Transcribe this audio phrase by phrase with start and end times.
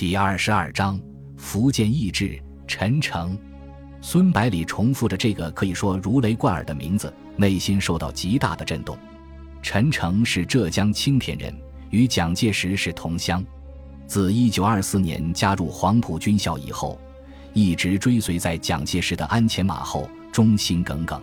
[0.00, 0.98] 第二十二章
[1.36, 3.38] 福建义志，陈诚。
[4.00, 8.96] 孙百里重复着这个可以说如雷贯耳的名字，内心受到极大的震动。
[9.60, 11.54] 陈诚是浙江青田人，
[11.90, 13.44] 与蒋介石是同乡。
[14.06, 16.98] 自一九二四年加入黄埔军校以后，
[17.52, 21.20] 一直追随在蒋介石的鞍前马后，忠心耿耿。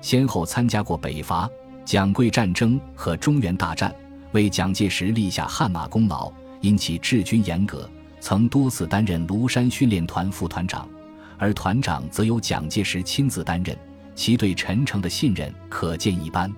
[0.00, 1.46] 先后参加过北伐、
[1.84, 3.94] 蒋桂战争和中原大战，
[4.32, 6.32] 为蒋介石立下汗马功劳。
[6.60, 7.88] 因其治军严格，
[8.20, 10.88] 曾多次担任庐山训练团副团长，
[11.36, 13.76] 而团长则由蒋介石亲自担任。
[14.14, 16.52] 其对陈诚的信任可见一斑。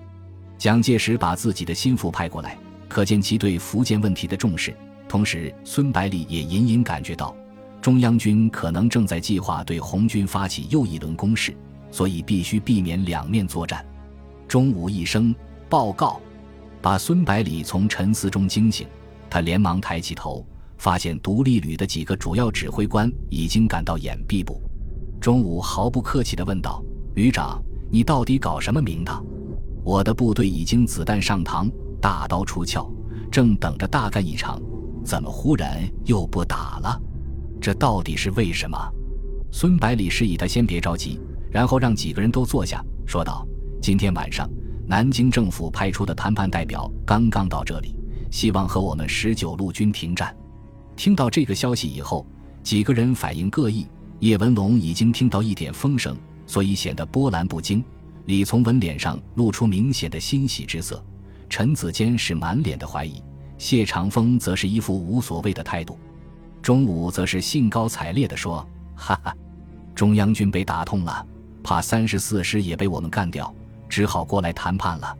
[0.57, 2.57] 蒋介石把自己的心腹派过来，
[2.89, 4.75] 可见其对福建问题的重视。
[5.07, 7.35] 同时，孙百里也隐隐感觉到，
[7.79, 11.55] 中央军可能正在计划对红军发起又一轮攻势，
[11.91, 13.85] 所以必须避免两面作战。
[14.47, 15.35] 钟午一声
[15.69, 16.19] 报告，
[16.81, 18.87] 把孙百里从沉思中惊醒，
[19.29, 20.43] 他连忙抬起头，
[20.81, 24.59] 发现独立旅的几个主要指挥官已经赶到掩蔽部。
[25.21, 29.23] 中午毫不客气地问道：“旅长，你到底搞什么名堂？
[29.83, 31.69] 我的部队已经子弹上膛，
[32.01, 32.91] 大刀出鞘，
[33.31, 34.59] 正等着大干一场。”
[35.05, 36.99] 怎么忽然又不打了？
[37.61, 38.75] 这到底是为什么？
[39.51, 41.19] 孙百里示意他先别着急，
[41.51, 43.47] 然后让几个人都坐下，说道
[43.79, 44.49] ：“今天晚上，
[44.87, 47.95] 南京政府派出的谈判代表刚刚到这里，
[48.31, 50.35] 希望和我们十九路军停战。”
[50.95, 52.25] 听到这个消息以后，
[52.63, 53.87] 几个人反应各异。
[54.19, 57.83] 叶文龙已经听到一点风声，所以显得波澜不惊。
[58.25, 61.03] 李从文脸上露出明显的欣喜之色，
[61.49, 63.21] 陈子坚是满脸的怀疑。
[63.57, 65.97] 谢长风则是一副无所谓的态度，
[66.61, 68.63] 钟武则是兴高采烈地说
[68.95, 69.35] ：“哈哈，
[69.95, 71.25] 中央军被打痛了，
[71.63, 73.51] 怕三十四师也被我们干掉，
[73.89, 75.17] 只好过来谈判了。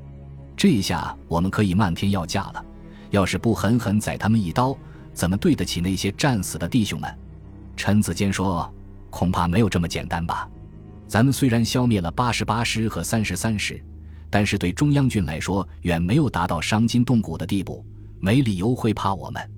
[0.55, 2.63] 这下我们可以漫天要价了。
[3.09, 4.77] 要是不狠狠宰他们一刀，
[5.13, 7.09] 怎么对得起那些战死的弟兄们？”
[7.75, 8.71] 陈子坚说
[9.09, 10.49] ：“恐怕没有这么简单吧？
[11.07, 13.83] 咱们虽然消灭了八十八师和三十三师，
[14.29, 17.85] 但是对中央军来说，远没有达到伤筋动骨的地步。”
[18.23, 19.51] 没理由会怕我们。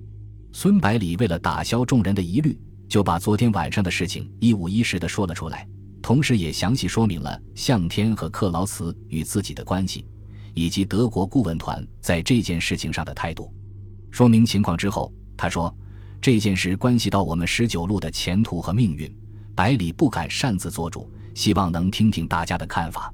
[0.50, 2.58] 孙百里为了打消众人的疑虑，
[2.88, 5.68] 就把昨天晚上的事情一五一十的说了出来，
[6.00, 10.06] 同时也详细说明了向天和克劳茨与自己的关系，
[10.54, 13.52] 以及德国顾问团在这件事情上的态度。
[14.10, 15.74] 说明情况之后，他说
[16.20, 19.12] ：“这件事关系到我们十九路的前途和命运，
[19.54, 23.12] 百里不敢擅自做主，希望能听听大家的看法。”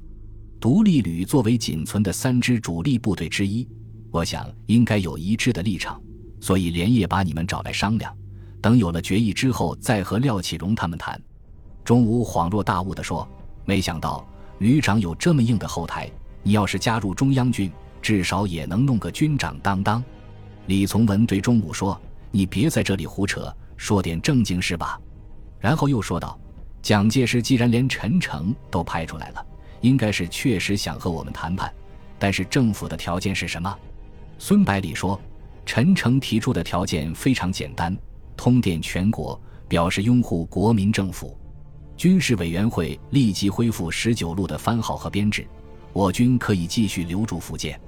[0.59, 3.67] 独立旅作为仅存的三支主力部队之一。
[4.11, 5.99] 我想应该有一致的立场，
[6.39, 8.15] 所以连夜把你们找来商量，
[8.61, 11.19] 等有了决议之后再和廖启荣他们谈。
[11.83, 13.27] 钟武恍若大悟地说
[13.65, 14.23] ：“没想到
[14.59, 16.11] 旅长有这么硬的后台，
[16.43, 17.71] 你要是加入中央军，
[18.01, 20.03] 至少也能弄个军长当当。”
[20.67, 21.99] 李从文对钟武说
[22.31, 24.99] ：“你别在这里胡扯，说点正经事吧。”
[25.59, 26.39] 然后又说道
[26.81, 29.45] ：“蒋介石既然连陈诚都派出来了，
[29.81, 31.71] 应该是确实想和我们谈判，
[32.17, 33.77] 但是政府的条件是什么？”
[34.39, 35.19] 孙百里说
[35.67, 37.95] ：“陈诚提出的条件非常简单，
[38.35, 41.37] 通电全国，表示拥护国民政府。
[41.95, 45.45] 军事委员会立即恢复十九路的番号和编制，
[45.93, 47.79] 我军可以继续留驻福建。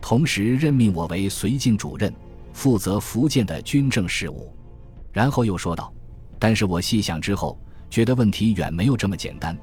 [0.00, 2.14] 同时任命我为绥靖主任，
[2.58, 4.52] 负责福建的军政事务。”
[5.12, 5.92] 然后又说道
[6.38, 7.58] ：“但是我细想之后，
[7.88, 9.56] 觉得问题远没有这么简单。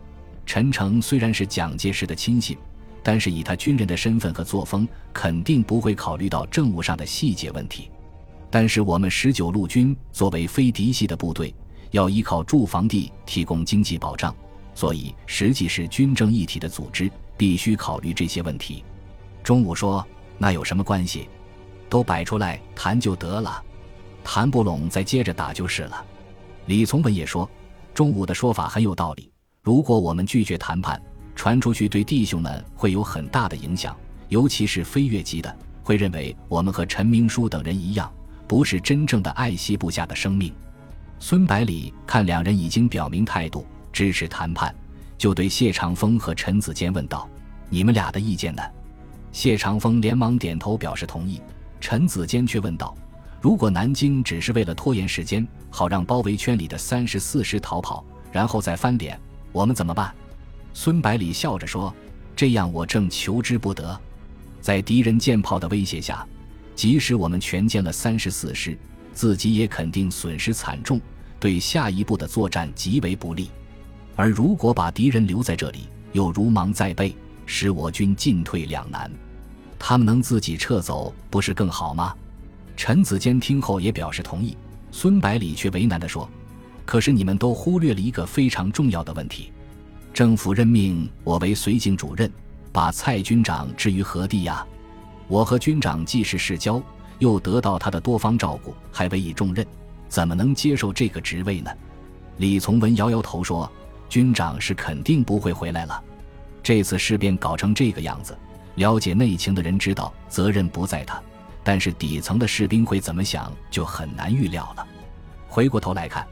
[0.46, 2.58] 陈诚虽然是蒋介石的亲信。”
[3.08, 7.92] 但是以他军人的身份和作风，肯定不会考虑到政务上的细节问题。
[8.50, 11.54] 但是我们十九路军作为非嫡系的部队，
[11.92, 14.36] 要依靠驻防地提供经济保障，
[14.74, 17.08] 所以实际是军政一体的组织，
[17.38, 18.84] 必须考虑这些问题。
[19.44, 20.04] 钟武说
[20.40, 21.30] ：“那有什么关系？
[21.96, 23.64] 都摆出来谈就得了，
[24.22, 26.06] 谈不拢再接着打就是了。”
[26.68, 27.50] 李从文也说
[27.96, 29.32] ：“钟武的说法很有道理。
[29.62, 31.02] 如果我们拒绝谈判，”
[31.38, 33.96] 传出去对弟兄们会有很大的影响，
[34.28, 38.12] 尤其是飞越级的，会认为我们和陈明书等人一样，
[38.46, 40.54] 不是真正的爱惜部下的生命。
[41.18, 44.76] 孙百里看两人已经表明态度，支持谈判，
[45.18, 47.26] 就对谢长风和陈子坚问道
[47.72, 48.62] ：“你们俩的意见呢？”
[49.32, 51.42] 谢长风连忙点头表示同意，
[51.80, 52.96] 陈子坚却问道
[53.42, 59.20] ：“如果南京只是为了拖延时间，好让包围圈里的三十四师逃跑，然后再翻脸，
[59.52, 60.14] 我们怎么办？”
[60.74, 61.94] 孙百里笑着说
[62.36, 64.00] ：“这样我正求之不得。
[64.62, 66.26] 在敌人舰炮的威胁下，
[66.76, 68.78] 即使我们全歼了三十四师，
[69.14, 71.00] 自己也肯定损失惨重，
[71.40, 73.52] 对下一步的作战极为不利。
[74.16, 79.12] 而如果把敌人留在这里，又如芒在背，使我军进退两难。
[79.78, 82.16] 他们能自己撤走，不是更好吗？”
[82.78, 84.58] 陈子坚听后也表示同意。
[84.92, 86.30] 孙百里却为难地说
[86.86, 89.52] ：“可是你们都忽略了一个非常重要的问题，
[90.14, 92.32] 政府任命我为绥靖主任，
[92.72, 94.66] 把蔡军长置于何地呀？
[95.28, 96.82] 我和军长既是世交，
[97.20, 99.66] 又得到他的多方照顾，还委以重任，
[100.08, 101.72] 怎么能接受这个职位呢？”
[102.38, 103.70] 李从文摇摇头说
[104.08, 106.02] ：“军长是肯定不会回来了。
[106.62, 108.38] 这次事变搞成这个样子，
[108.76, 111.22] 了解内情的人知道责任不在他。”
[111.64, 114.88] 但是底层的士兵会怎么想，就很难预料了。
[115.48, 116.24] 回过头来看，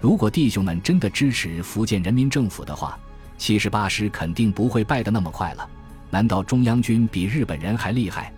[0.00, 2.98] 如果弟兄们真的支持福建人民政府的话，
[3.36, 5.68] 七十八师肯定不会败得那么快了。
[6.08, 8.32] 难道中央军比日本人还厉害？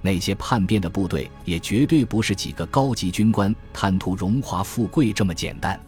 [0.00, 5.78] 那些叛变的部队也绝对不是几个高级军官贪图荣华富贵这么简单。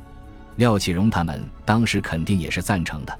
[0.57, 3.17] 廖启荣他们当时肯定也是赞成的，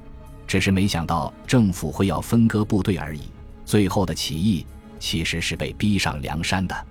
[0.49, 3.23] 只是没想到政府会要分割部队而已。
[3.71, 4.67] 最后的起义。
[4.99, 6.87] 其实是被逼上梁山的，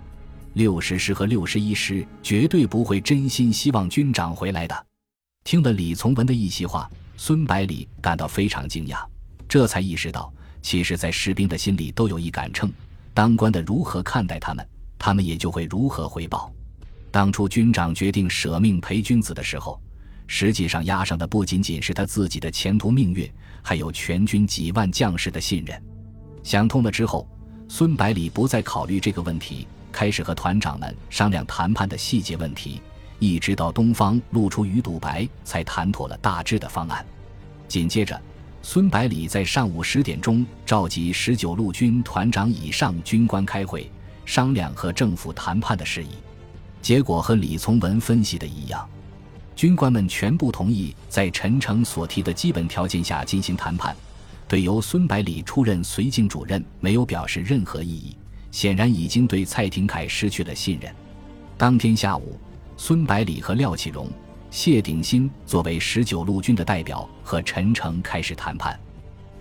[0.53, 4.85] 六十师和六十一师绝对不会真心希望军长回来的。
[5.43, 9.05] 听了李从文的一席话，孙百里感到非常惊讶，
[9.47, 12.71] 这才意识到，其实，在士兵的心里都有一杆秤，
[13.13, 14.67] 当官的如何看待他们，
[14.97, 16.51] 他们也就会如何回报。
[17.11, 19.79] 当初军长决定舍命陪君子的时候，
[20.25, 23.31] 实际上压上的不仅仅是他自己的前途命运，
[23.61, 25.79] 还有全军几万将士的信任。
[26.43, 27.27] 想通了之后。
[27.71, 32.81] 孙百里不再考虑这个问题，开始和团长们商量谈判的细节问题，
[33.19, 37.05] 一直到东方露出鱼肚白，才谈妥了大致的方案。
[37.67, 38.19] 紧接着，
[38.63, 43.87] 孙百里在上午十点钟召集十九路军团长以上军官开会，
[44.25, 46.09] 商量和政府谈判的事宜。
[46.81, 48.89] 结果和李从文分析的一样，
[49.55, 53.95] 军官们全部同意在陈诚所提的基本条件下进行谈判。
[54.49, 58.17] 对由孙百里出任绥靖主任没有表示任何异议，
[58.49, 60.91] 显然已经对蔡廷锴失去了信任。
[61.55, 62.35] 当天下午，
[62.75, 64.09] 孙百里和廖启荣、
[64.49, 68.77] 谢鼎新作为十九路军的代表和陈诚开始谈判。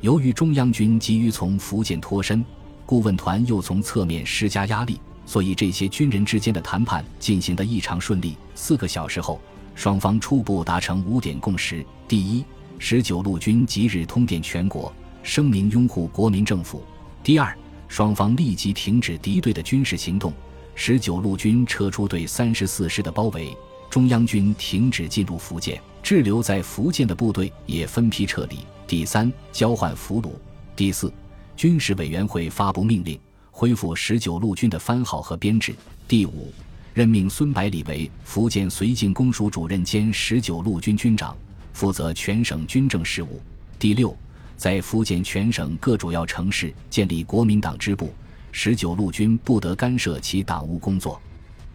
[0.02, 2.44] 由于中央军急于从福建脱身，
[2.84, 8.36] 顾问团又从侧面施加压力，所以这些军人之间的谈判进行得异常顺利。
[8.54, 9.40] 四个小时后，
[9.74, 12.44] 双方初步达成五点共识：第一，
[12.78, 14.92] 十九路军即日通电全国，
[15.24, 16.82] 声明拥护国民政府。
[17.24, 17.56] 第二，
[17.88, 20.32] 双方立即停止敌对的军事行动，
[20.76, 23.54] 十九路军撤出对三十四师的包围，
[23.90, 28.58] 中央军停止进入福建，滞留在福建的部队也分批撤离。
[28.86, 30.30] 第三，交换俘虏。
[30.76, 31.12] 第四，
[31.56, 33.18] 军事委员会发布命令，
[33.50, 35.74] 恢复十九路军的番号和编制。
[36.06, 36.52] 第五，
[36.94, 41.36] 任命孙百里为福建绥靖公署主任兼十九路军军长。
[41.78, 43.40] 负责全省军政事务。
[43.78, 44.12] 第六，
[44.56, 48.12] 在福建全省各主要城市建立国民党支部，
[48.50, 51.22] 十九路军不得干涉其党务工作。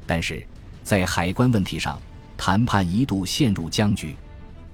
[0.06, 0.46] 但是，
[0.84, 1.98] 在海关问题上，
[2.36, 4.14] 谈判一度陷入僵局。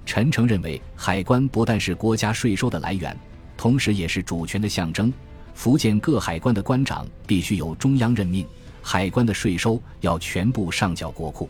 [0.04, 3.16] 陈诚认为，海关不但是国家税收的来源，
[3.56, 5.14] 同时也是主权的象征。
[5.54, 8.48] 福建各海关的关长必须由中央任命，
[8.82, 11.48] 海关的税收要全部上缴国库。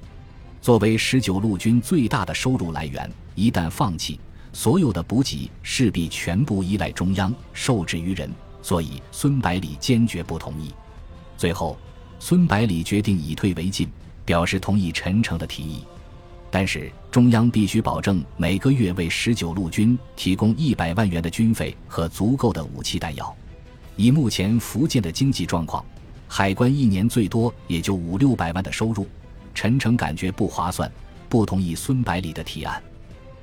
[0.62, 4.20] 作为十九路军最大的收入来源，一旦放弃，
[4.52, 8.30] 所有的补给势必全部依赖中央，受制于人。
[8.62, 10.74] 所以，孙百里坚决不同意。
[11.38, 11.78] 最后，
[12.20, 13.88] 孙百里决定以退为进，
[14.26, 15.86] 表示同意陈诚的提议，
[16.52, 23.34] 但是中央必须保证每个月为十九路军提供一百万元的军费和足够的武器弹药。
[23.96, 25.86] 以目前福建的经济状况，
[26.28, 29.08] 海关一年最多也就五六百万的收入。
[29.56, 30.92] 陈诚感觉不划算，
[31.30, 32.84] 不同意孙百里的提案。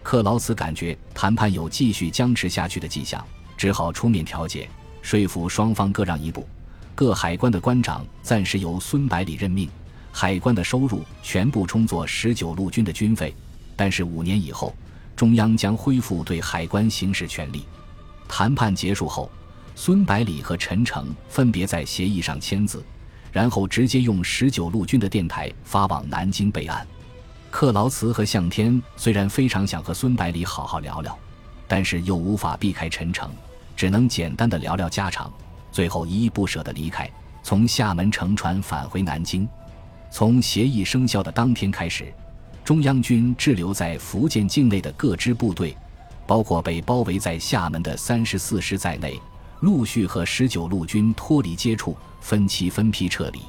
[0.07, 4.69] 克劳茨感觉谈判有继续僵持下去的迹象，只好出面调解，
[5.03, 6.47] 说服双方各让一步。
[6.95, 9.69] 各海关的关长暂时由孙百里任命，
[10.13, 13.35] 海关的收入全部充作十九路军的军费。
[13.75, 14.73] 但是五年以后，
[15.17, 17.65] 中央将恢复对海关行使权力。
[18.29, 19.29] 谈判结束后，
[19.75, 22.81] 孙百里和陈诚分别在协议上签字。
[23.33, 26.87] 然后直接用十九路军的电台发往南京备案。
[27.59, 31.19] 克劳茨和向天虽然非常想和孙百里好好聊聊，
[31.67, 33.31] 但是又无法避开陈诚，
[33.75, 35.33] 只能简单的聊聊家常。
[35.73, 37.11] 最后依依不舍的离开，
[37.43, 39.49] 从厦门乘船返回南京。
[40.11, 42.13] 从协议生效的当天开始，
[42.63, 45.75] 中央军滞留在福建境内的各支部队，
[46.27, 49.19] 包括被包围在厦门的三十四师在内。
[49.61, 53.41] 陆续和十九路军脱离接触，分期分批撤离。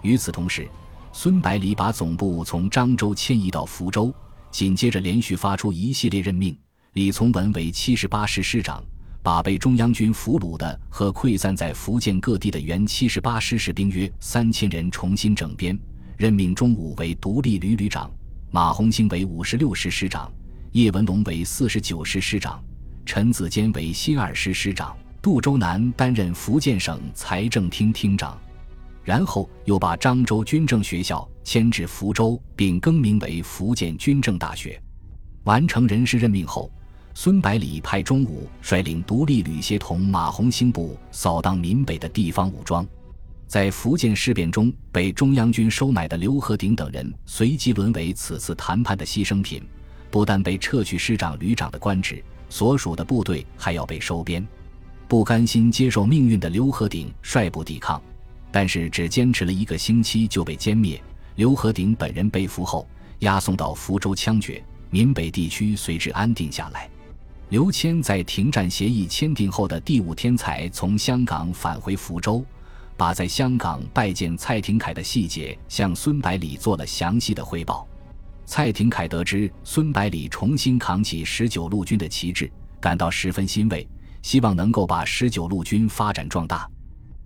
[0.00, 0.66] 与此同时，
[1.16, 4.12] 孙百里把总部从漳州迁移到福州，
[4.50, 6.58] 紧接着连续发出一系列任命：
[6.94, 8.82] 李从文为七十八师师长，
[9.22, 15.76] 把被中央军俘虏的和溃散在福建各地的原七十八师士兵约三千人重新整编；
[16.16, 18.10] 任命钟武为独立旅旅长，
[18.50, 20.28] 马鸿兴为五十六师师长，
[20.72, 22.60] 叶文龙为四十九师师长，
[23.06, 28.36] 陈子坚为新二师师长，杜周南担任福建省财政厅厅长。
[29.04, 34.80] 然后又把漳州军政学校迁至福州，并更名为福建军政大学。
[35.44, 36.70] 完成人事任命后，
[37.12, 42.84] 孙百里派钟武率领独立旅协同马鸿兴部扫荡闽北的地方武装。
[43.46, 49.62] 在福建事变中被中央军收买的刘和鼎等人，随即沦为此次谈判的牺牲品，
[50.10, 54.44] 不但被撤去师长、旅长的官职，所属的部队还要被收编。
[55.06, 58.02] 不甘心接受命运的刘和鼎率部抵抗。
[58.54, 61.02] 但是只坚持了一个星期就被歼灭。
[61.34, 66.88] 刘和鼎本人被俘后，押送到福州枪决，闽北地区随之安定下来。
[67.48, 72.46] 刘谦在停战协议签订后的第五天才从香港返回福州，
[72.96, 77.84] 把在香港拜见蔡廷锴的细节向孙百里做了详细的汇报。
[78.46, 82.48] 蔡廷锴得知孙百里重新扛起十九路军的旗帜，
[82.80, 83.84] 感到十分欣慰，
[84.22, 86.70] 希望能够把十九路军发展壮大。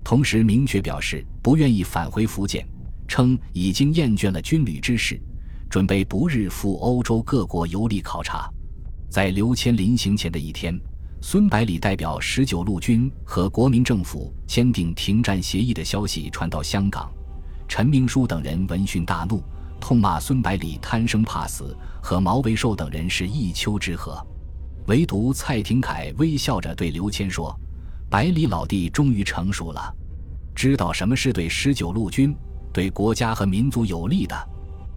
[0.09, 2.67] 同时明确表示不愿意返回福建，
[3.07, 5.21] 称已经厌倦了军旅之事，
[5.69, 8.51] 准备不日赴欧洲各国游历考察。
[9.11, 10.81] 在刘谦临行前的一天，
[11.21, 17.13] 孙百里代表十九路军和国民政府签订停战协议的消息传到香港，
[17.69, 19.43] 陈明书等人闻讯大怒，
[19.79, 24.27] 痛骂孙百里贪生怕死，和毛维寿等人是一丘之貉。
[24.87, 27.55] 唯独蔡廷锴微笑着对刘谦说
[28.11, 29.95] ：“百里老弟终于成熟了。”
[30.55, 32.35] 知道什么是对十九路军、
[32.73, 34.35] 对国家和民族有利的。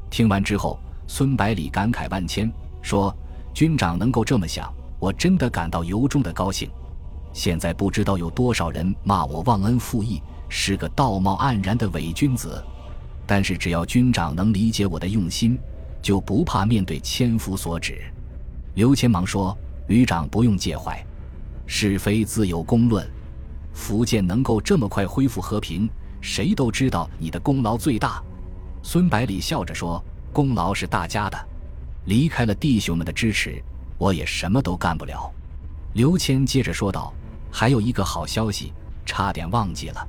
[0.10, 2.52] 听完之后，孙百里感慨万千，
[2.82, 3.16] 说
[3.54, 6.70] ：“军长能够这么想，我真的感到由衷的高兴。
[7.32, 12.64] 现在不知道有多少人骂我忘恩负义，是个道貌岸然的伪君子。
[13.28, 15.58] 但是只要军长能理解我的用心，
[16.02, 18.02] 就不怕面对千夫所指。”
[18.74, 19.56] 刘谦忙说
[19.88, 21.06] ：“旅长不用介怀，
[21.74, 23.10] 是非自有公论。”
[23.72, 28.22] 福建能够这么快恢复和平，谁都知道你的功劳最大。
[28.84, 31.38] 孙百里笑着说：“功劳是大家的，
[32.08, 33.64] 离开了弟兄们的支持，
[33.98, 35.32] 我也什么都干不了。”
[35.96, 37.14] 刘谦接着说道
[37.50, 38.74] ：“还有一个好消息，
[39.06, 40.06] 差点忘记了。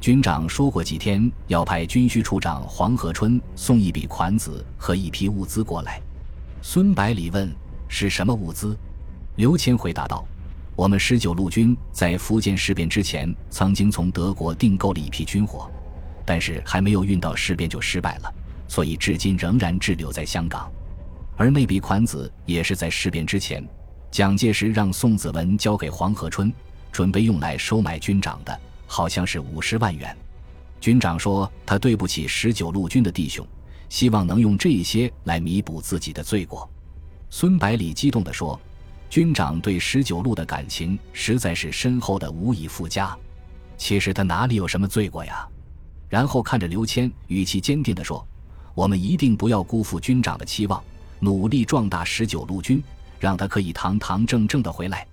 [0.00, 6.00] 军长说过几天要派军需处长黄河春送一笔款子和一批物资过来。”
[6.62, 7.54] 孙百里问
[7.88, 8.74] ：“是什么物资？”
[9.36, 10.26] 刘谦回答道。
[10.76, 15.70] 我们十九路军在福建事变之前，曾经从德国订购了一批军火，
[16.26, 18.34] 但是还没有运到事变就失败了，
[18.66, 20.68] 所以至今仍然滞留在香港。
[21.36, 23.64] 而那笔款子也是在事变之前，
[24.10, 26.52] 蒋介石让宋子文交给黄河春，
[26.90, 30.16] 准备用来收买军长的，好像是五十万元。
[30.80, 33.46] 军长说他对不起十九路军的弟兄，
[33.88, 36.68] 希望能用这些来弥补自己的罪过。
[37.30, 38.60] 孙百里激动地说。
[39.14, 43.16] 军长对十九路的感情实在是深厚的无以复加。
[43.76, 45.48] 其实他哪里有什么罪过呀？
[46.08, 48.26] 然后看着刘谦，语气坚定地说
[48.74, 50.82] ：“我们一定不要辜负军长的期望，
[51.20, 52.82] 努力壮大十九路军，
[53.20, 55.06] 让他可以堂堂正正的回来。”